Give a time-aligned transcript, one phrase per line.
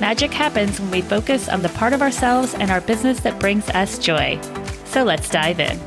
[0.00, 3.68] Magic happens when we focus on the part of ourselves and our business that brings
[3.70, 4.38] us joy.
[4.86, 5.78] So let's dive in.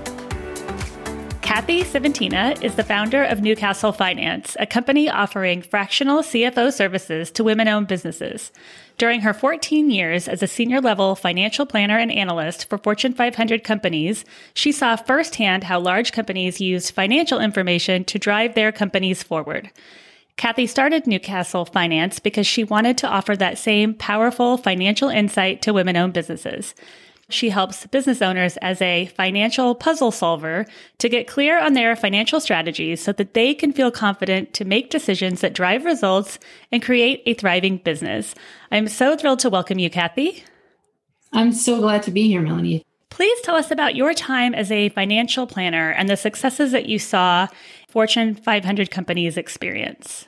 [1.41, 7.43] Kathy Svetina is the founder of Newcastle Finance, a company offering fractional CFO services to
[7.43, 8.51] women owned businesses.
[8.97, 13.63] During her 14 years as a senior level financial planner and analyst for Fortune 500
[13.63, 19.69] companies, she saw firsthand how large companies used financial information to drive their companies forward.
[20.37, 25.73] Kathy started Newcastle Finance because she wanted to offer that same powerful financial insight to
[25.73, 26.75] women owned businesses.
[27.29, 30.67] She helps business owners as a financial puzzle solver
[30.99, 34.91] to get clear on their financial strategies so that they can feel confident to make
[34.91, 36.37] decisions that drive results
[36.71, 38.35] and create a thriving business.
[38.71, 40.43] I'm so thrilled to welcome you, Kathy.
[41.33, 42.85] I'm so glad to be here, Melanie.
[43.09, 46.99] Please tell us about your time as a financial planner and the successes that you
[46.99, 47.47] saw
[47.89, 50.27] Fortune 500 companies experience?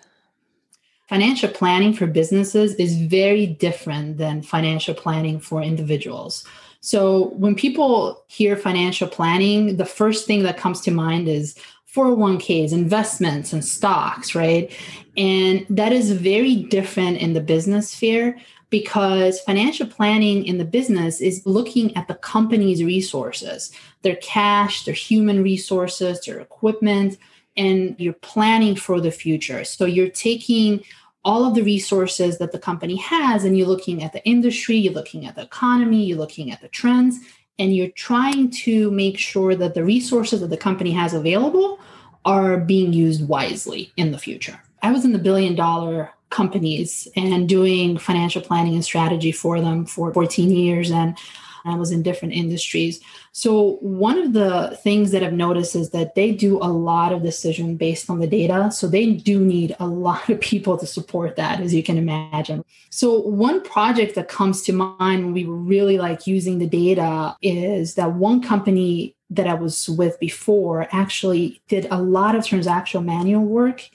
[1.10, 6.46] Financial planning for businesses is very different than financial planning for individuals.
[6.82, 11.56] So, when people hear financial planning, the first thing that comes to mind is
[11.96, 14.72] 401ks, investments, and stocks, right?
[15.18, 18.38] And that is very different in the business sphere
[18.70, 23.72] because financial planning in the business is looking at the company's resources,
[24.04, 27.18] their cash, their human resources, their equipment,
[27.58, 29.64] and you're planning for the future.
[29.64, 30.84] So you're taking
[31.26, 34.94] all of the resources that the company has and you're looking at the industry, you're
[34.94, 37.18] looking at the economy, you're looking at the trends,
[37.58, 41.80] and you're trying to make sure that the resources that the company has available
[42.26, 44.60] are being used wisely in the future.
[44.82, 49.86] I was in the billion dollar companies and doing financial planning and strategy for them
[49.86, 50.92] for 14 years.
[50.92, 51.18] And
[51.66, 53.00] I was in different industries.
[53.32, 57.24] So, one of the things that I've noticed is that they do a lot of
[57.24, 58.72] decision based on the data.
[58.72, 62.64] So, they do need a lot of people to support that, as you can imagine.
[62.90, 67.36] So, one project that comes to mind when we were really like using the data
[67.42, 73.06] is that one company that I was with before actually did a lot of transactional
[73.06, 73.90] manual work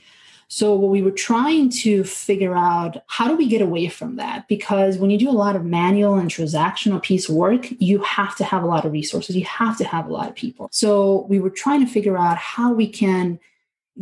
[0.54, 4.47] so what we were trying to figure out how do we get away from that?
[4.47, 8.44] Because when you do a lot of manual and transactional piece work, you have to
[8.44, 9.34] have a lot of resources.
[9.34, 10.69] You have to have a lot of people.
[10.70, 13.41] So we were trying to figure out how we can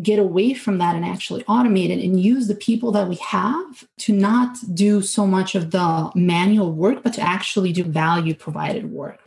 [0.02, 3.88] get away from that and actually automate it and use the people that we have
[4.00, 8.92] to not do so much of the manual work, but to actually do value provided
[8.92, 9.20] work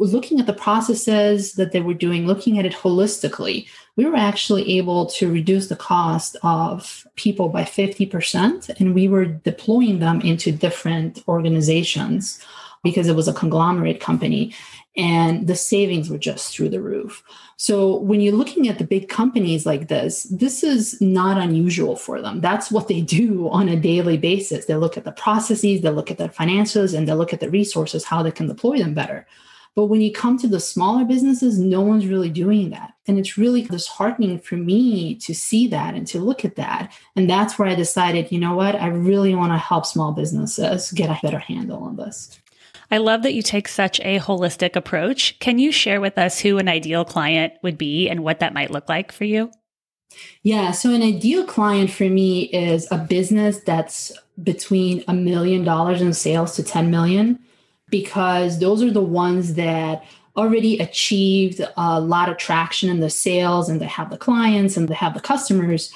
[0.00, 4.78] looking at the processes that they were doing, looking at it holistically, we were actually
[4.78, 8.68] able to reduce the cost of people by 50%.
[8.80, 12.40] And we were deploying them into different organizations
[12.82, 14.54] because it was a conglomerate company.
[14.96, 17.22] And the savings were just through the roof.
[17.56, 22.20] So when you're looking at the big companies like this, this is not unusual for
[22.20, 22.40] them.
[22.40, 24.64] That's what they do on a daily basis.
[24.64, 27.50] They look at the processes, they look at the finances, and they look at the
[27.50, 29.26] resources, how they can deploy them better.
[29.76, 32.94] But when you come to the smaller businesses, no one's really doing that.
[33.06, 36.92] And it's really disheartening for me to see that and to look at that.
[37.14, 40.90] And that's where I decided, you know what, I really want to help small businesses
[40.92, 42.38] get a better handle on this.
[42.90, 45.38] I love that you take such a holistic approach.
[45.38, 48.72] Can you share with us who an ideal client would be and what that might
[48.72, 49.52] look like for you?
[50.42, 54.10] Yeah, so an ideal client for me is a business that's
[54.42, 57.38] between a million dollars in sales to 10 million
[57.90, 60.04] because those are the ones that
[60.36, 64.88] already achieved a lot of traction in the sales and they have the clients and
[64.88, 65.92] they have the customers.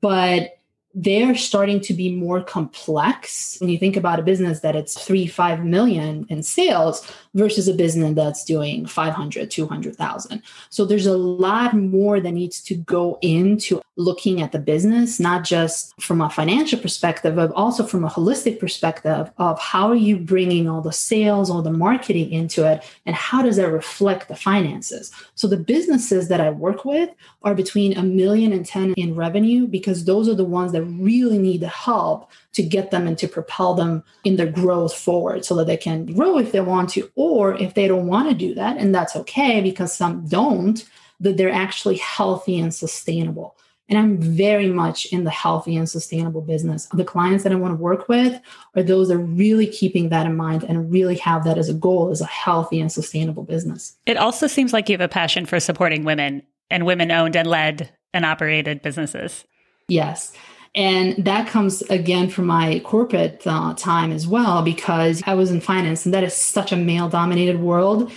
[0.00, 0.55] But
[0.98, 3.58] they're starting to be more complex.
[3.60, 7.74] When you think about a business that it's three five million in sales versus a
[7.74, 13.80] business that's doing 500 200000 so there's a lot more that needs to go into
[13.96, 18.58] looking at the business not just from a financial perspective but also from a holistic
[18.58, 23.14] perspective of how are you bringing all the sales all the marketing into it and
[23.14, 25.12] how does that reflect the finances?
[25.34, 27.10] So the businesses that i work with
[27.42, 31.38] are between a million and 10 in revenue because those are the ones that really
[31.38, 35.54] need the help to get them and to propel them in their growth forward so
[35.56, 38.54] that they can grow if they want to, or if they don't want to do
[38.54, 40.84] that, and that's okay because some don't,
[41.20, 43.56] that they're actually healthy and sustainable.
[43.88, 46.86] And I'm very much in the healthy and sustainable business.
[46.86, 48.40] The clients that I want to work with
[48.74, 51.74] are those that are really keeping that in mind and really have that as a
[51.74, 53.96] goal as a healthy and sustainable business.
[54.04, 57.48] It also seems like you have a passion for supporting women and women owned and
[57.48, 59.44] led and operated businesses.
[59.88, 60.32] Yes.
[60.76, 65.62] And that comes again from my corporate uh, time as well, because I was in
[65.62, 68.12] finance and that is such a male dominated world.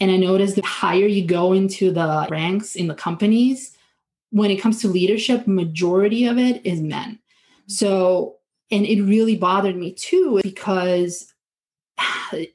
[0.00, 3.76] And I noticed the higher you go into the ranks in the companies,
[4.30, 7.18] when it comes to leadership, majority of it is men.
[7.66, 8.36] So,
[8.70, 11.32] and it really bothered me too, because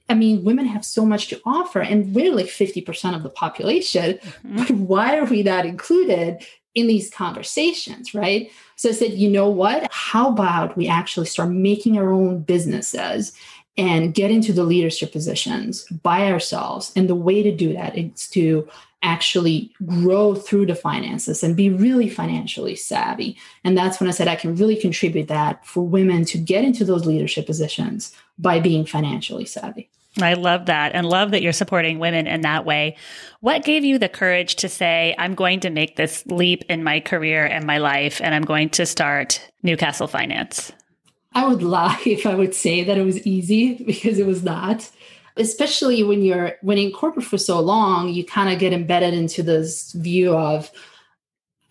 [0.10, 4.18] I mean, women have so much to offer, and we're like 50% of the population.
[4.18, 4.58] Mm-hmm.
[4.58, 8.52] But why are we not included in these conversations, right?
[8.76, 9.88] So I said, you know what?
[9.92, 13.34] How about we actually start making our own businesses
[13.78, 16.92] and get into the leadership positions by ourselves?
[16.96, 18.68] And the way to do that is to
[19.02, 23.38] actually grow through the finances and be really financially savvy.
[23.64, 26.84] And that's when I said I can really contribute that for women to get into
[26.84, 29.90] those leadership positions by being financially savvy.
[30.22, 32.96] I love that and love that you're supporting women in that way.
[33.42, 37.02] What gave you the courage to say, I'm going to make this leap in my
[37.02, 40.72] career and my life, and I'm going to start Newcastle Finance?
[41.34, 44.90] I would lie if I would say that it was easy because it was not.
[45.38, 49.44] Especially when you're when in corporate for so long, you kind of get embedded into
[49.44, 50.72] this view of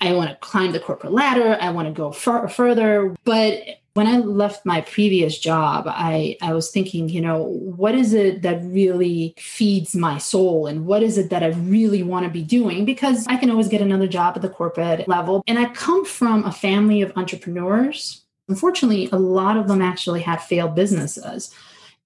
[0.03, 3.17] I want to climb the corporate ladder, I want to go far, further.
[3.25, 3.63] But
[3.95, 8.43] when I left my previous job, I, I was thinking, you know, what is it
[8.43, 12.43] that really feeds my soul and what is it that I really want to be
[12.43, 12.85] doing?
[12.85, 15.45] Because I can always get another job at the corporate level.
[15.47, 18.25] And I come from a family of entrepreneurs.
[18.49, 21.55] Unfortunately, a lot of them actually had failed businesses.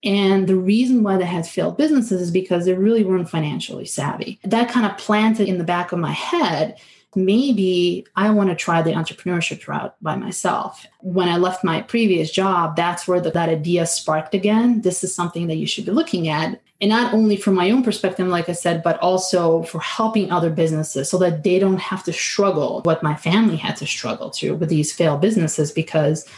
[0.04, 4.38] And the reason why they had failed businesses is because they really weren't financially savvy.
[4.44, 6.78] That kind of planted in the back of my head
[7.24, 10.86] maybe I want to try the entrepreneurship route by myself.
[11.00, 14.82] When I left my previous job, that's where the, that idea sparked again.
[14.82, 16.60] This is something that you should be looking at.
[16.80, 20.50] And not only from my own perspective, like I said, but also for helping other
[20.50, 24.54] businesses so that they don't have to struggle what my family had to struggle to
[24.54, 26.28] with these failed businesses because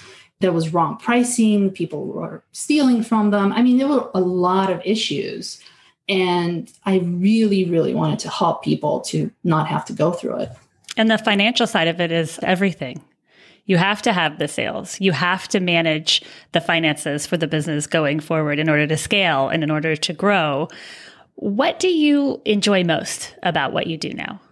[0.41, 3.53] there was wrong pricing, people were stealing from them.
[3.53, 5.61] I mean, there were a lot of issues
[6.11, 10.51] and I really, really wanted to help people to not have to go through it.
[11.01, 13.03] And the financial side of it is everything.
[13.65, 15.01] You have to have the sales.
[15.01, 19.49] You have to manage the finances for the business going forward in order to scale
[19.49, 20.69] and in order to grow.
[21.37, 24.43] What do you enjoy most about what you do now?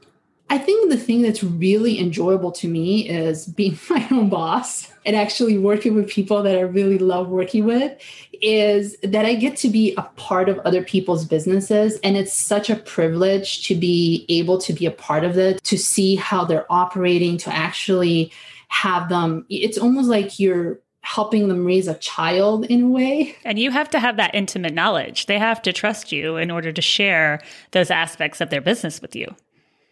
[0.51, 5.17] I think the thing that's really enjoyable to me is being my own boss and
[5.17, 7.99] actually working with people that I really love working with
[8.41, 11.99] is that I get to be a part of other people's businesses.
[12.05, 15.77] And it's such a privilege to be able to be a part of it, to
[15.77, 18.33] see how they're operating, to actually
[18.69, 19.45] have them.
[19.49, 23.35] It's almost like you're helping them raise a child in a way.
[23.45, 25.27] And you have to have that intimate knowledge.
[25.27, 27.41] They have to trust you in order to share
[27.71, 29.35] those aspects of their business with you.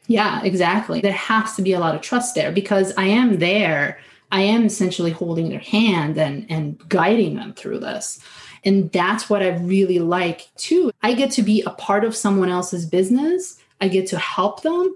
[0.07, 1.01] Yeah, exactly.
[1.01, 3.99] There has to be a lot of trust there because I am there.
[4.31, 8.21] I am essentially holding their hand and, and guiding them through this.
[8.65, 10.91] And that's what I really like too.
[11.03, 14.95] I get to be a part of someone else's business, I get to help them.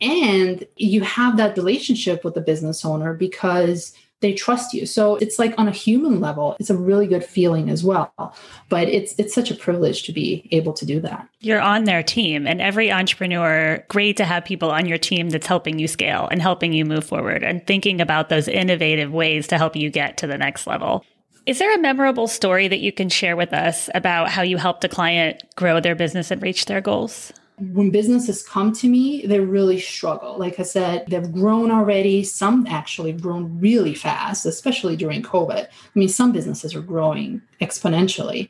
[0.00, 4.86] And you have that relationship with the business owner because they trust you.
[4.86, 8.12] So it's like on a human level, it's a really good feeling as well.
[8.68, 11.28] But it's it's such a privilege to be able to do that.
[11.40, 15.46] You're on their team and every entrepreneur, great to have people on your team that's
[15.46, 19.58] helping you scale and helping you move forward and thinking about those innovative ways to
[19.58, 21.04] help you get to the next level.
[21.44, 24.84] Is there a memorable story that you can share with us about how you helped
[24.84, 27.32] a client grow their business and reach their goals?
[27.70, 30.36] When businesses come to me, they really struggle.
[30.38, 32.24] Like I said, they've grown already.
[32.24, 35.66] Some actually grown really fast, especially during COVID.
[35.66, 38.48] I mean, some businesses are growing exponentially.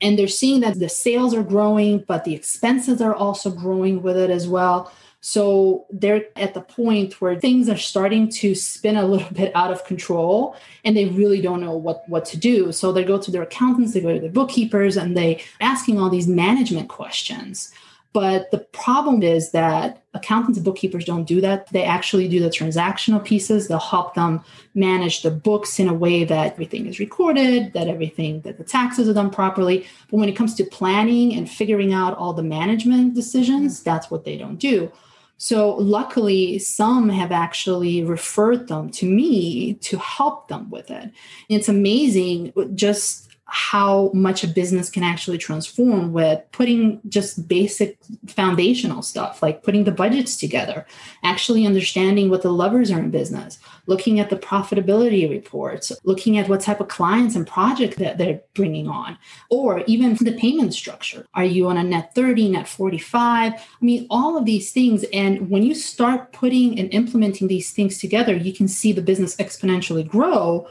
[0.00, 4.18] And they're seeing that the sales are growing, but the expenses are also growing with
[4.18, 4.92] it as well.
[5.20, 9.72] So they're at the point where things are starting to spin a little bit out
[9.72, 12.72] of control and they really don't know what, what to do.
[12.72, 16.10] So they go to their accountants, they go to their bookkeepers, and they asking all
[16.10, 17.72] these management questions.
[18.14, 21.66] But the problem is that accountants and bookkeepers don't do that.
[21.72, 23.66] They actually do the transactional pieces.
[23.66, 24.40] They'll help them
[24.76, 29.08] manage the books in a way that everything is recorded, that everything, that the taxes
[29.08, 29.84] are done properly.
[30.12, 33.90] But when it comes to planning and figuring out all the management decisions, mm-hmm.
[33.90, 34.92] that's what they don't do.
[35.36, 41.02] So, luckily, some have actually referred them to me to help them with it.
[41.02, 41.12] And
[41.48, 49.02] it's amazing just how much a business can actually transform with putting just basic foundational
[49.02, 50.86] stuff like putting the budgets together,
[51.22, 56.48] actually understanding what the levers are in business, looking at the profitability reports, looking at
[56.48, 59.18] what type of clients and project that they're bringing on,
[59.50, 61.26] or even the payment structure.
[61.34, 63.52] Are you on a net 30, net 45?
[63.52, 65.04] I mean, all of these things.
[65.12, 69.36] And when you start putting and implementing these things together, you can see the business
[69.36, 70.66] exponentially grow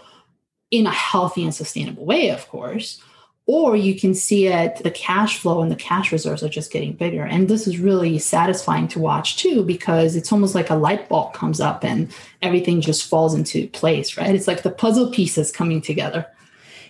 [0.73, 2.99] in a healthy and sustainable way, of course.
[3.45, 6.93] Or you can see it, the cash flow and the cash reserves are just getting
[6.93, 7.23] bigger.
[7.23, 11.33] And this is really satisfying to watch too, because it's almost like a light bulb
[11.33, 12.11] comes up and
[12.41, 14.33] everything just falls into place, right?
[14.33, 16.25] It's like the puzzle pieces coming together.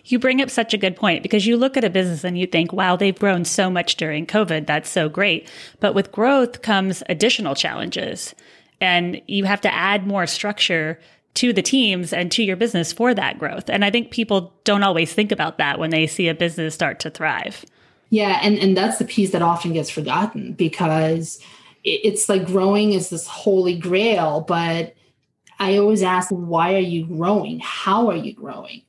[0.05, 2.47] You bring up such a good point because you look at a business and you
[2.47, 4.65] think, wow, they've grown so much during COVID.
[4.65, 5.49] That's so great.
[5.81, 8.33] But with growth comes additional challenges
[8.79, 10.99] and you have to add more structure
[11.35, 13.69] to the teams and to your business for that growth.
[13.69, 16.99] And I think people don't always think about that when they see a business start
[17.01, 17.65] to thrive.
[18.09, 21.39] Yeah, and and that's the piece that often gets forgotten because
[21.83, 24.93] it's like growing is this holy grail, but
[25.59, 27.59] I always ask why are you growing?
[27.59, 28.83] How are you growing?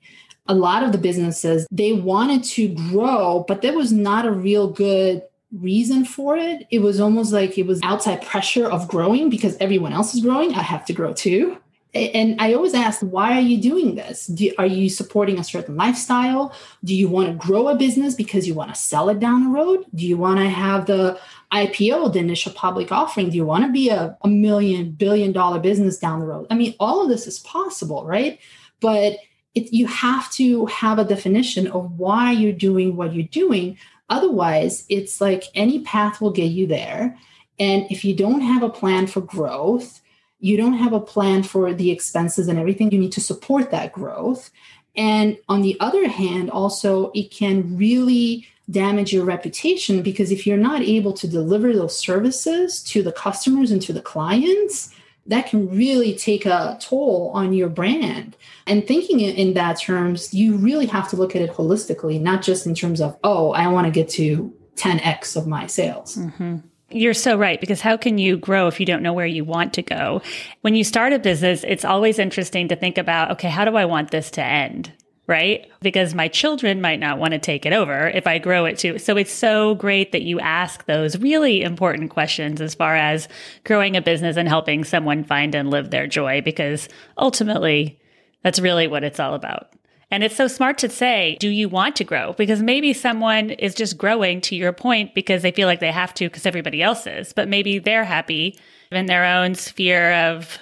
[0.46, 4.68] A lot of the businesses they wanted to grow, but there was not a real
[4.68, 5.22] good
[5.58, 6.66] reason for it.
[6.70, 10.52] It was almost like it was outside pressure of growing because everyone else is growing.
[10.52, 11.56] I have to grow too
[11.94, 14.26] and I always ask, why are you doing this?
[14.26, 16.52] Do, are you supporting a certain lifestyle?
[16.82, 19.50] Do you want to grow a business because you want to sell it down the
[19.50, 19.84] road?
[19.94, 21.20] Do you want to have the
[21.52, 23.30] IPO, the initial public offering?
[23.30, 26.48] Do you want to be a, a million, billion dollar business down the road?
[26.50, 28.40] I mean, all of this is possible, right?
[28.80, 29.18] But
[29.54, 33.78] it, you have to have a definition of why you're doing what you're doing.
[34.10, 37.16] Otherwise, it's like any path will get you there.
[37.60, 40.00] And if you don't have a plan for growth,
[40.44, 42.92] you don't have a plan for the expenses and everything.
[42.92, 44.50] You need to support that growth.
[44.94, 50.58] And on the other hand also it can really damage your reputation because if you're
[50.58, 54.94] not able to deliver those services to the customers and to the clients
[55.26, 58.36] that can really take a toll on your brand.
[58.66, 62.66] And thinking in that terms you really have to look at it holistically not just
[62.66, 66.16] in terms of oh i want to get to 10x of my sales.
[66.16, 66.58] Mm-hmm.
[66.94, 69.74] You're so right because how can you grow if you don't know where you want
[69.74, 70.22] to go?
[70.60, 73.84] When you start a business, it's always interesting to think about, okay, how do I
[73.84, 74.92] want this to end?
[75.26, 75.68] Right?
[75.80, 78.98] Because my children might not want to take it over if I grow it too.
[79.00, 83.26] So it's so great that you ask those really important questions as far as
[83.64, 87.98] growing a business and helping someone find and live their joy because ultimately
[88.44, 89.72] that's really what it's all about.
[90.14, 92.34] And it's so smart to say, do you want to grow?
[92.34, 96.14] Because maybe someone is just growing to your point because they feel like they have
[96.14, 98.56] to because everybody else is, but maybe they're happy
[98.92, 100.56] in their own sphere of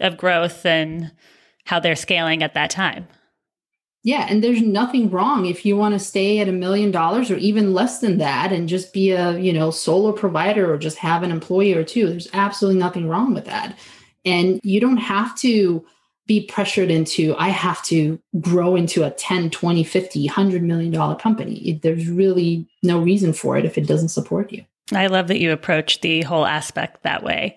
[0.00, 1.12] of growth and
[1.66, 3.06] how they're scaling at that time.
[4.02, 7.36] Yeah, and there's nothing wrong if you want to stay at a million dollars or
[7.36, 11.22] even less than that and just be a, you know, solo provider or just have
[11.22, 12.08] an employee or two.
[12.08, 13.78] There's absolutely nothing wrong with that.
[14.24, 15.86] And you don't have to
[16.26, 21.14] be pressured into i have to grow into a 10 20 50 100 million dollar
[21.14, 21.78] company.
[21.82, 24.64] There's really no reason for it if it doesn't support you.
[24.92, 27.56] I love that you approach the whole aspect that way.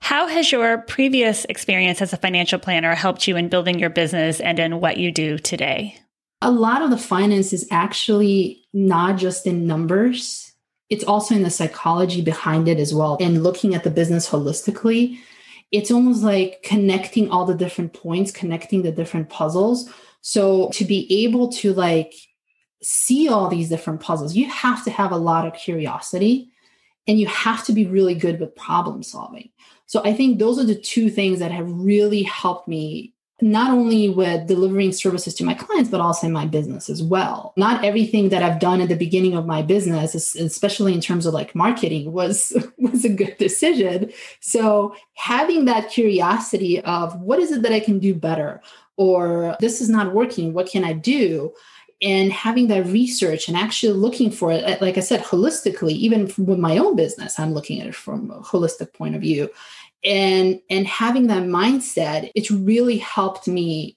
[0.00, 4.40] How has your previous experience as a financial planner helped you in building your business
[4.40, 5.98] and in what you do today?
[6.42, 10.44] A lot of the finance is actually not just in numbers
[10.90, 15.18] it's also in the psychology behind it as well and looking at the business holistically
[15.70, 19.90] it's almost like connecting all the different points, connecting the different puzzles.
[20.20, 22.14] So to be able to like
[22.82, 26.52] see all these different puzzles, you have to have a lot of curiosity
[27.06, 29.50] and you have to be really good with problem solving.
[29.86, 34.08] So I think those are the two things that have really helped me not only
[34.08, 37.52] with delivering services to my clients, but also in my business as well.
[37.56, 41.34] Not everything that I've done at the beginning of my business, especially in terms of
[41.34, 44.12] like marketing, was was a good decision.
[44.40, 48.62] So having that curiosity of what is it that I can do better,
[48.96, 51.52] or this is not working, what can I do?
[52.02, 56.58] And having that research and actually looking for it, like I said, holistically, even with
[56.58, 59.48] my own business, I'm looking at it from a holistic point of view
[60.04, 63.96] and and having that mindset it's really helped me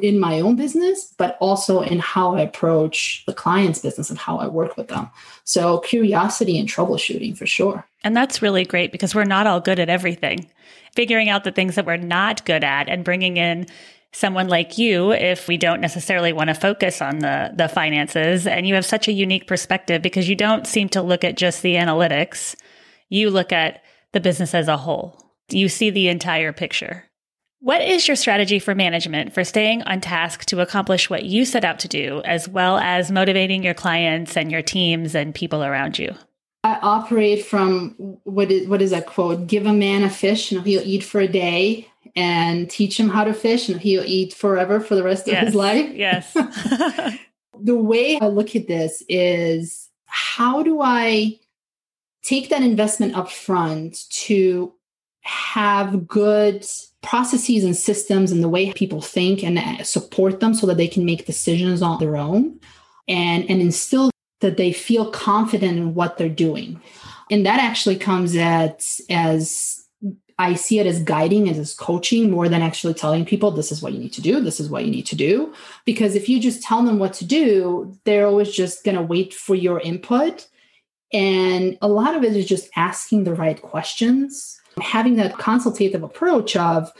[0.00, 4.38] in my own business but also in how i approach the client's business and how
[4.38, 5.08] i work with them.
[5.44, 7.86] So curiosity and troubleshooting for sure.
[8.04, 10.48] And that's really great because we're not all good at everything.
[10.94, 13.66] Figuring out the things that we're not good at and bringing in
[14.12, 18.66] someone like you if we don't necessarily want to focus on the the finances and
[18.66, 21.74] you have such a unique perspective because you don't seem to look at just the
[21.74, 22.54] analytics.
[23.08, 23.82] You look at
[24.12, 27.04] the business as a whole you see the entire picture.
[27.60, 31.64] What is your strategy for management for staying on task to accomplish what you set
[31.64, 35.98] out to do, as well as motivating your clients and your teams and people around
[35.98, 36.14] you?
[36.64, 37.90] I operate from
[38.24, 39.46] what is what is that quote?
[39.46, 43.24] Give a man a fish and he'll eat for a day, and teach him how
[43.24, 45.40] to fish and he'll eat forever for the rest yes.
[45.40, 45.90] of his life.
[45.94, 46.32] Yes.
[47.60, 51.38] the way I look at this is how do I
[52.22, 54.74] take that investment up front to
[55.22, 56.66] have good
[57.02, 60.88] processes and systems and the way people think and uh, support them so that they
[60.88, 62.58] can make decisions on their own
[63.08, 64.10] and and instill
[64.40, 66.80] that they feel confident in what they're doing
[67.30, 69.82] and that actually comes at as
[70.38, 73.80] I see it as guiding and as coaching more than actually telling people this is
[73.80, 75.54] what you need to do, this is what you need to do.
[75.84, 79.32] Because if you just tell them what to do, they're always just going to wait
[79.32, 80.48] for your input.
[81.12, 86.56] And a lot of it is just asking the right questions, having that consultative approach
[86.56, 86.90] of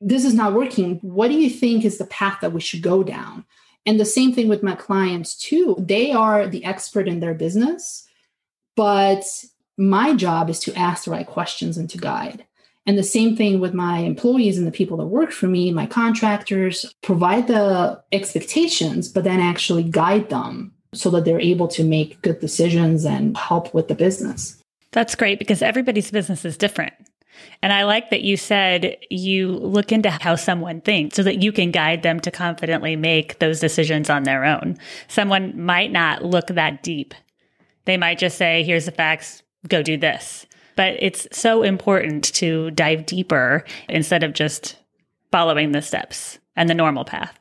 [0.00, 0.98] this is not working.
[1.02, 3.44] What do you think is the path that we should go down?
[3.84, 5.76] And the same thing with my clients, too.
[5.78, 8.06] They are the expert in their business,
[8.76, 9.24] but
[9.76, 12.44] my job is to ask the right questions and to guide.
[12.86, 15.86] And the same thing with my employees and the people that work for me, my
[15.86, 22.20] contractors, provide the expectations, but then actually guide them so that they're able to make
[22.22, 24.62] good decisions and help with the business.
[24.92, 26.94] That's great because everybody's business is different.
[27.62, 31.52] And I like that you said you look into how someone thinks so that you
[31.52, 34.76] can guide them to confidently make those decisions on their own.
[35.06, 37.14] Someone might not look that deep.
[37.84, 40.46] They might just say, here's the facts, go do this
[40.78, 44.76] but it's so important to dive deeper instead of just
[45.32, 47.36] following the steps and the normal path.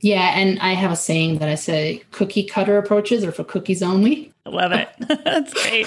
[0.00, 3.82] Yeah, and I have a saying that I say cookie cutter approaches are for cookies
[3.82, 4.32] only.
[4.46, 4.88] I love it.
[5.24, 5.86] That's great.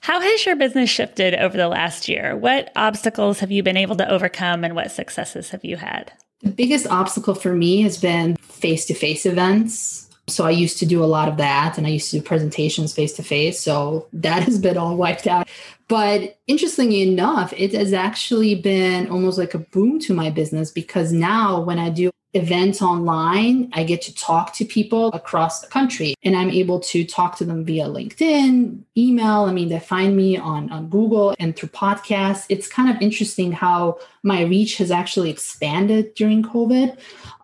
[0.00, 2.36] How has your business shifted over the last year?
[2.36, 6.12] What obstacles have you been able to overcome and what successes have you had?
[6.42, 10.08] The biggest obstacle for me has been face to face events.
[10.28, 12.94] So I used to do a lot of that and I used to do presentations
[12.94, 13.60] face to face.
[13.60, 15.48] So that has been all wiped out.
[15.88, 21.12] But interestingly enough, it has actually been almost like a boom to my business because
[21.12, 26.14] now when I do events online, I get to talk to people across the country
[26.22, 29.44] and I'm able to talk to them via LinkedIn, email.
[29.44, 32.44] I mean, they find me on, on Google and through podcasts.
[32.48, 36.98] It's kind of interesting how my reach has actually expanded during COVID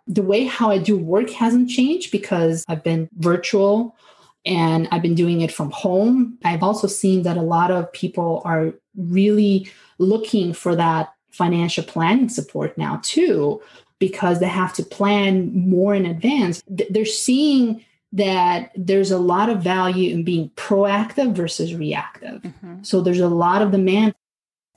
[0.07, 3.97] the way how I do work hasn't changed because I've been virtual
[4.45, 6.39] and I've been doing it from home.
[6.45, 12.29] I've also seen that a lot of people are really looking for that financial planning
[12.29, 13.61] support now too
[14.09, 16.63] because they have to plan more in advance.
[16.69, 22.43] They're seeing that there's a lot of value in being proactive versus reactive.
[22.43, 22.83] Mm-hmm.
[22.83, 24.15] So there's a lot of demand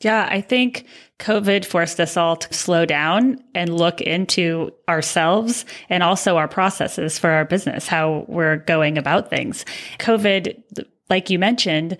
[0.01, 0.85] yeah, I think
[1.17, 7.17] COVID forced us all to slow down and look into ourselves and also our processes
[7.17, 9.65] for our business, how we're going about things.
[9.97, 11.97] COVID, like you mentioned,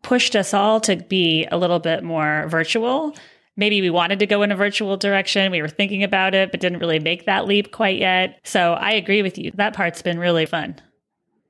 [0.00, 3.14] pushed us all to be a little bit more virtual.
[3.56, 5.52] Maybe we wanted to go in a virtual direction.
[5.52, 8.40] We were thinking about it, but didn't really make that leap quite yet.
[8.44, 9.52] So I agree with you.
[9.54, 10.80] That part's been really fun.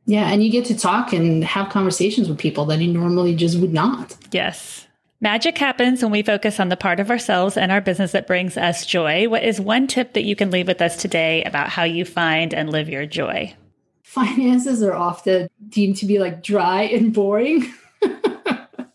[0.06, 3.58] Yeah, and you get to talk and have conversations with people that you normally just
[3.58, 4.16] would not.
[4.32, 4.86] Yes.
[5.20, 8.58] Magic happens when we focus on the part of ourselves and our business that brings
[8.58, 9.26] us joy.
[9.26, 12.52] What is one tip that you can leave with us today about how you find
[12.52, 13.54] and live your joy?
[14.02, 17.72] Finances are often deemed to be like dry and boring.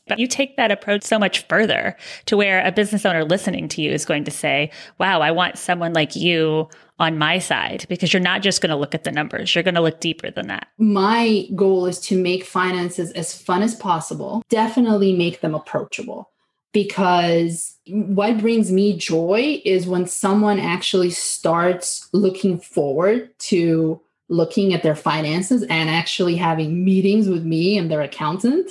[0.10, 1.96] but you take that approach so much further
[2.26, 5.58] to where a business owner listening to you is going to say, Wow, I want
[5.58, 6.68] someone like you
[7.00, 9.56] on my side because you're not just going to look at the numbers.
[9.56, 10.68] You're going to look deeper than that.
[10.78, 16.30] My goal is to make finances as fun as possible, definitely make them approachable
[16.72, 24.84] because what brings me joy is when someone actually starts looking forward to looking at
[24.84, 28.70] their finances and actually having meetings with me and their accountant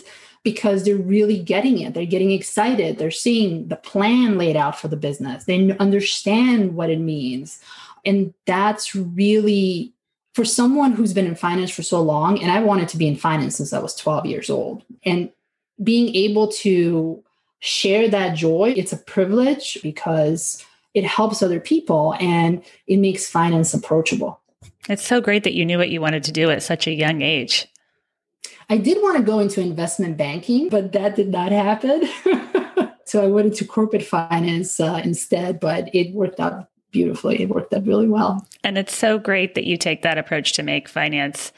[0.50, 1.92] because they're really getting it.
[1.92, 2.96] They're getting excited.
[2.96, 5.44] They're seeing the plan laid out for the business.
[5.44, 7.61] They understand what it means.
[8.06, 9.92] And that's really
[10.32, 13.16] for someone who's been in finance for so long, and I wanted to be in
[13.16, 14.84] finance since I was 12 years old.
[15.04, 15.30] And
[15.82, 17.22] being able to
[17.58, 23.74] share that joy, it's a privilege because it helps other people and it makes finance
[23.74, 24.40] approachable.
[24.88, 27.20] It's so great that you knew what you wanted to do at such a young
[27.20, 27.66] age.
[28.70, 32.07] I did want to go into investment banking, but that did not happen.
[33.04, 37.42] so I went into corporate finance uh, instead, but it worked out beautifully.
[37.42, 38.46] It worked out really well.
[38.62, 41.52] And it's so great that you take that approach to make finance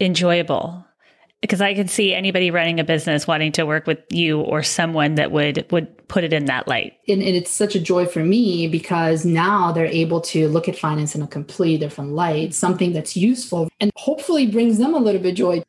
[0.00, 0.84] enjoyable.
[1.40, 5.16] because I can see anybody running a business wanting to work with you or someone
[5.16, 6.94] that would would put it in that light.
[7.08, 10.76] And, and, it's such a joy for me because now they're able to look at
[10.76, 15.22] finance in a completely different light, something that's useful and hopefully brings them a little
[15.22, 15.62] bit joy.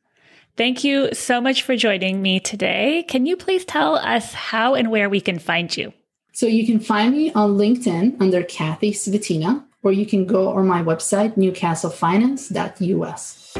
[0.55, 3.03] Thank you so much for joining me today.
[3.07, 5.93] Can you please tell us how and where we can find you?
[6.31, 10.67] So you can find me on LinkedIn under Kathy Svetina, or you can go on
[10.67, 13.57] my website, newcastlefinance.us.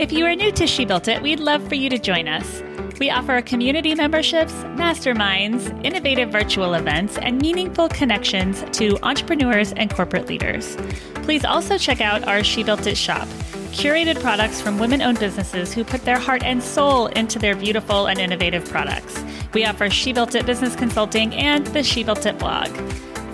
[0.00, 2.62] If you are new to She Built It, we'd love for you to join us.
[2.98, 10.26] We offer community memberships, masterminds, innovative virtual events, and meaningful connections to entrepreneurs and corporate
[10.26, 10.76] leaders.
[11.22, 13.28] Please also check out our She Built It shop,
[13.70, 18.06] curated products from women owned businesses who put their heart and soul into their beautiful
[18.06, 19.22] and innovative products.
[19.54, 22.68] We offer She Built It business consulting and the She Built It blog.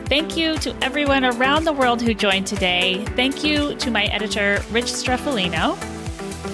[0.08, 3.02] Thank you to everyone around the world who joined today.
[3.16, 5.93] Thank you to my editor, Rich Streffolino.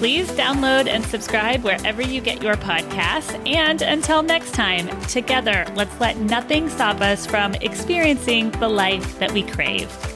[0.01, 3.39] Please download and subscribe wherever you get your podcasts.
[3.47, 9.31] And until next time, together, let's let nothing stop us from experiencing the life that
[9.31, 10.10] we crave.